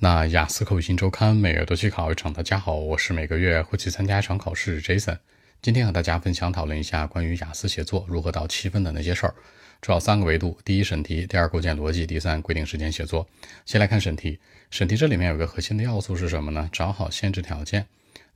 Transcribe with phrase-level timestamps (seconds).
[0.00, 2.32] 那雅思口语新周刊每月都去考一场。
[2.32, 5.18] 大家好，我是每个月会去参加一场考试 Jason。
[5.60, 9.34] 今天和大家分享讨论一下关于雅思写作如何到七分的那些事儿，
[9.80, 13.28] 主要三个维度：第一，审题；第二，构建逻辑；第三，规定时间写作。
[13.66, 14.38] 先来看审题。
[14.70, 16.70] 审题这里面有个核心的要素是什么呢？
[16.72, 17.86] 找好限制条件，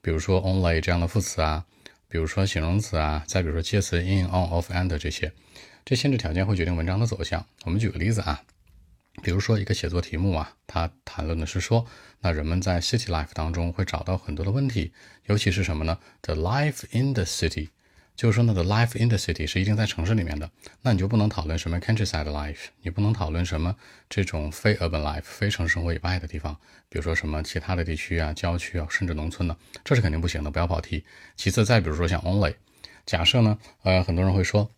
[0.01, 1.65] 比如说 only 这样的副词啊，
[2.09, 5.31] 比如说形容词啊，再比如说介词 in、on、of、and 这些，
[5.85, 7.47] 这限制条件会决定文章的走向。
[7.65, 8.43] 我们举个例子啊。
[9.21, 11.84] 比如说一个写作题目啊，它谈论的是说，
[12.21, 14.93] 那人们在 city life 当中会找到很多的问题，
[15.26, 17.68] 尤其是什么呢？The life in the city，
[18.16, 23.76] 就是说呢，the life in the city 是一定在城市里面的，那你就不能讨论什么 countryside life，你不能讨论什么
[24.08, 26.54] 这种非 urban life，非城市生活以外的地方，
[26.88, 29.54] 比如说什么其他的地区啊、郊区啊，甚至农村呢，
[29.85, 31.04] 这是肯定不行的，不要跑题。
[31.36, 32.55] 其次，再比如说像 only，
[33.05, 34.70] 假设呢，呃，很多人会说，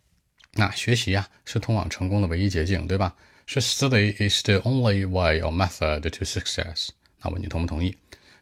[0.55, 3.15] 那学习呀是通往成功的唯一捷径，对吧？
[3.47, 6.89] 是 study is the only way or method to success。
[7.23, 7.97] 那问你同不同意？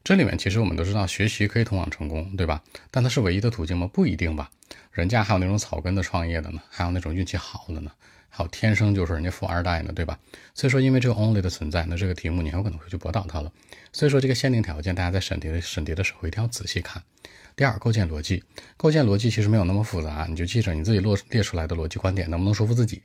[0.05, 2.63] 这里面其实我们都知道，学习可以通往成功，对吧？
[2.91, 3.89] 但它是唯一的途径吗？
[3.93, 4.51] 不一定吧。
[4.91, 7.91] 人家还有那种草根的创业的呢，还有那种运气好的呢，
[8.29, 10.19] 还有天生就是人家富二代呢，对吧？
[10.55, 13.53] 所以说，因为这个 only 的存在，那这个题目你很有可能会去驳倒它了。
[13.93, 17.03] 所以说，这个限定条件，大家在审题的审题的时候一定要仔细看。
[17.55, 18.43] 第二，构建逻辑。
[18.77, 23.03] 构建逻辑其实没有那么复杂，你就记着你自己落列出来的逻辑观点能不能说服自己。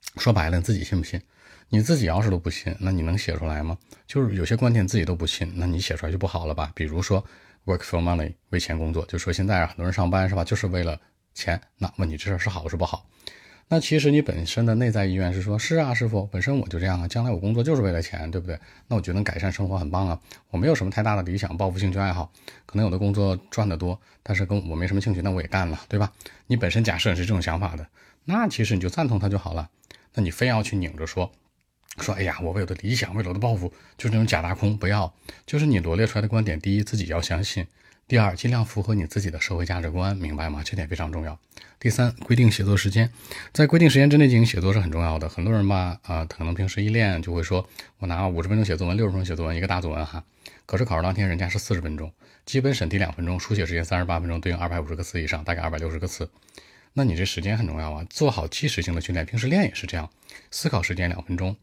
[0.16, 1.20] 说白了，你自己信不信？
[1.68, 3.76] 你自己要是都不信，那你能写出来吗？
[4.06, 6.70] 就是有些观点自己都不信，那你写出来就不好了吧？
[6.74, 7.24] 比如说
[7.64, 11.00] work for money，为钱工作，就说现在很多人上班是吧，就是为了
[11.34, 11.60] 钱。
[11.78, 13.08] 那问你这事是好是不好？
[13.68, 18.56] 那其实你本身的内在意愿是说，是啊，师傅，本身我就这样啊，将来我工作就是为了钱，对不对？
[18.86, 22.32] 那我觉得能改善生活很棒啊，我没有什么太大的理想、抱负、兴趣爱好，
[22.64, 26.12] 可能有的工作赚得多，但是跟我没什么兴趣，那我也干了，对吧？
[26.46, 27.84] 你本身假设是这种想法的，
[28.24, 29.68] 那其实你就赞同他就好了。
[30.16, 31.30] 那你非要去拧着说，
[31.98, 35.14] 说哎呀，我为我的理想，为了我的抱负，就是那种假大空，不要。
[35.46, 37.66] 就是你罗列出来的观点，第一自己要相信，
[38.08, 40.62] 第二尽量符合你自己的社会价值观，明白吗？
[40.64, 41.38] 这点非常重要。
[41.78, 43.12] 第三，规定写作时间，
[43.52, 45.28] 在规定时间之内进行写作是很重要的。
[45.28, 50.24] 很多人吧，啊，可能平时一练就会说，我拿五十分钟写作文，六十分钟写作文，一个大作文哈。
[50.64, 52.10] 可是考试当天人家是四十分钟，
[52.46, 56.28] 基本审题两分钟，书写时间三十八分钟，对应二百五十个词以上，大概二百六十个词。
[56.98, 60.10] 那你这时间很重要啊，做好即时性的训练，平时练也是这样。
[60.50, 61.54] 思考时间两分钟，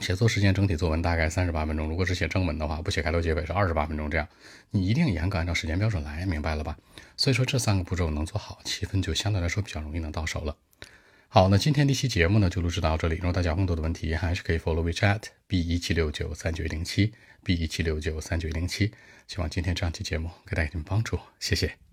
[0.00, 1.88] 写作时间整体作文大概三十八分钟。
[1.88, 4.08] 如果是写正文的话，不写开头结尾是二十八分钟。
[4.08, 4.28] 这样
[4.70, 6.78] 你一定严格按照时间标准来，明白了吧？
[7.16, 10.56] 所以说这三个步骤能做好，七分就相对来说比较容易能到手了。
[11.26, 13.16] 好，那今天这期节目呢就录制到这里。
[13.16, 17.12] 如果大家有更多的问题，还是可以 follow WeChat B 一七六九三九零七
[17.42, 18.92] B 一七六九三九零七。
[19.26, 21.87] 希望今天这样期节目给大家一点帮助，谢谢。